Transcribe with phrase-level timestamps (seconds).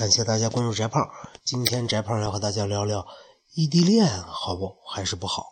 [0.00, 1.10] 感谢大家关注翟胖。
[1.44, 3.06] 今天翟胖要和大家聊聊
[3.52, 5.42] 异地恋好不还是不好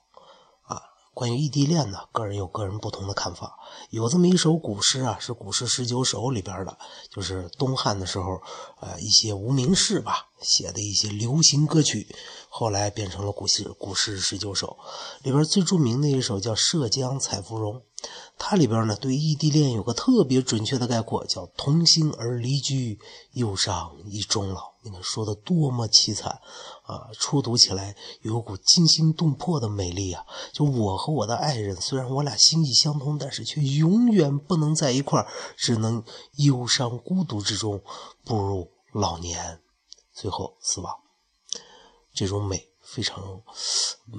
[0.62, 0.80] 啊？
[1.12, 3.58] 关于异地恋呢，个人有个人不同的看法。
[3.91, 6.79] 有这么一首古诗啊，是《古诗十九首》里边的，
[7.11, 8.41] 就是东汉的时候，
[8.80, 12.07] 呃，一些无名氏吧写的一些流行歌曲，
[12.48, 14.77] 后来变成了古诗《古诗十九首》
[15.25, 17.75] 里边最著名的一首叫《涉江采芙蓉》。
[18.39, 23.00] 它里边呢，对异地恋有个特别准确的概括，叫“同心而离居，
[23.32, 24.75] 忧伤以终老”。
[24.85, 26.39] 你看说的多么凄惨
[26.85, 27.11] 啊！
[27.18, 30.25] 初读起来有股惊心动魄的美丽啊！
[30.52, 36.05] 就我和我的爱人，虽然我俩心意相通，但是却永远不能在一块儿，只能
[36.36, 37.82] 忧伤孤独之中
[38.24, 39.58] 步入老年，
[40.20, 40.92] 最后死亡。
[42.12, 43.22] 这种美非常，
[44.12, 44.18] 嗯，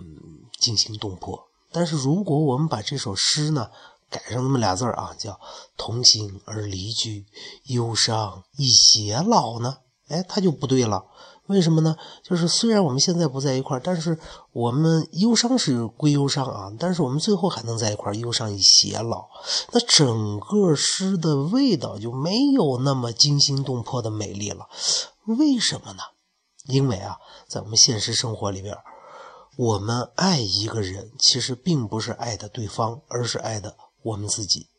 [0.57, 1.49] 惊心动魄。
[1.73, 3.69] 但是如果我们把这首诗呢
[4.09, 5.37] 改上那么俩字啊，叫
[5.75, 7.25] “同心而离居，
[7.65, 9.79] 忧伤以偕老”呢？
[10.07, 11.05] 哎，它就不对了。
[11.47, 11.97] 为什么呢？
[12.23, 14.17] 就是虽然我们现在不在一块儿，但是
[14.51, 19.27] 我们忧伤是归忧伤啊，但是我们最后还能在一块儿，忧伤以偕老。
[19.71, 24.69] 那整个诗的味道就没有那么惊心动魄的美丽了。
[25.37, 26.03] 为什么呢？
[26.65, 28.75] 因为啊，在我们现实生活里边。
[29.57, 34.69] 我们爱一个人，其实并不是爱的对方，而是爱的我们自己。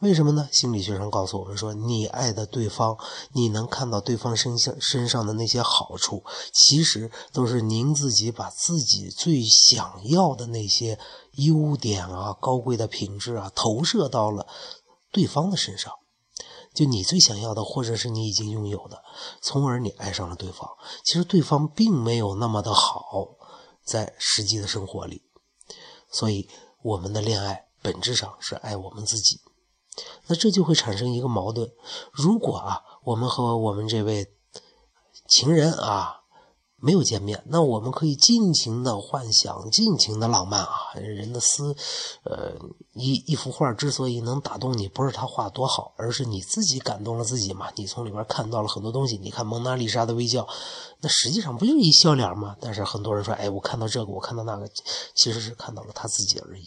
[0.00, 0.48] 为什么呢？
[0.50, 2.98] 心理学上告诉我们说，你爱的对方，
[3.34, 10.98] 你能看到对方身上身上的那些好处，其实都是您自己把自己最想要的那些
[11.34, 14.48] 优点啊、高贵的品质啊，投射到了
[15.12, 15.92] 对方的身上。
[16.76, 19.02] 就你最想要的，或者是你已经拥有的，
[19.40, 20.68] 从而你爱上了对方。
[21.04, 23.34] 其实对方并没有那么的好。
[23.86, 25.22] 在实际的生活里，
[26.10, 26.50] 所以
[26.82, 29.40] 我们的恋爱本质上是爱我们自己。
[30.26, 31.70] 那这就会产生一个矛盾：
[32.10, 34.34] 如果啊，我们和我们这位
[35.28, 36.22] 情人啊。
[36.86, 40.70] 没有见面，那我们可以尽情的幻想，尽情的浪漫啊！
[40.94, 41.74] 人的思，
[42.22, 42.52] 呃，
[42.94, 47.72] 一一幅画之所以能打动你，不是他画多好，而是你自己感动了自己嘛。
[47.74, 49.18] 你从里边看到了很多东西。
[49.18, 50.46] 你看蒙娜丽莎的微笑，
[51.00, 52.54] 那实际上不就是一笑脸吗？
[52.60, 54.70] 但是很多人说，哎，我看到这个，我看到那个，
[55.16, 56.66] 其实是看到了他自己而已。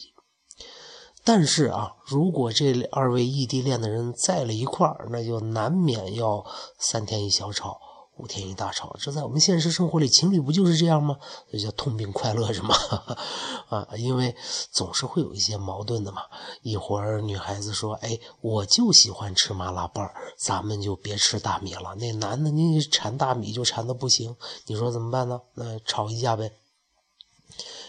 [1.23, 6.43] 但是啊，如果这二位异地恋的人在了一块儿，那就难免要
[6.77, 7.79] 三天一小吵。
[8.19, 11.17] 五天一大吵，这在我们现实生活里，情侣不就是这样吗？
[11.49, 12.75] 这叫痛并快乐着吗？
[13.69, 14.35] 啊，因为
[14.71, 16.23] 总是会有一些矛盾的嘛。
[16.61, 24.35] 一会儿女孩子说：“哎，我就喜欢吃麻辣拌儿，咱们就别吃大米了。”那男的你馋大米就馋的不行，
[24.67, 25.41] 你说怎么办呢？
[25.53, 26.51] 那吵一架呗。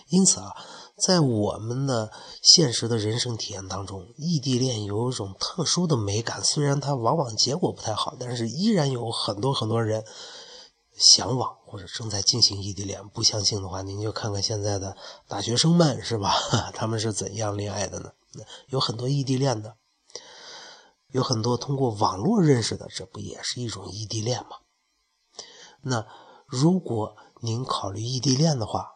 [0.08, 0.54] 因此啊。
[1.00, 2.12] 在我们的
[2.42, 6.44] 现实的人生体验当中，异地恋有一种特殊的美感。
[6.44, 10.04] 虽然它往往结果不太好，但是依然有很多很多人
[10.94, 13.08] 向往或者正在进行异地恋。
[13.08, 14.96] 不相信的话，您就看看现在的
[15.26, 16.34] 大学生们，是吧？
[16.74, 18.12] 他们是怎样恋爱的呢？
[18.68, 19.76] 有很多异地恋的，
[21.12, 24.58] 有很多通过网络认识的，这不也是一种异地恋吗？
[25.82, 26.06] 那
[26.46, 28.86] 如果您考虑异地恋的话，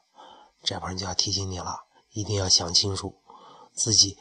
[0.62, 1.83] 这帮就要提醒你了。
[2.14, 3.16] 一定要想清楚，
[3.74, 4.16] 自己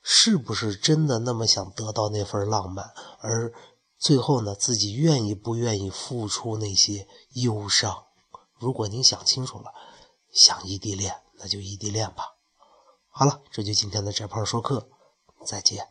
[0.00, 3.52] 是不是真的那么想得到那份浪漫，而
[3.98, 8.04] 最后呢，自己愿意不愿意付出那些忧伤？
[8.58, 9.72] 如果您想清楚了，
[10.30, 12.36] 想异地恋，那就异地恋吧。
[13.08, 14.88] 好了，这就今天的翟胖说课，
[15.46, 15.88] 再见。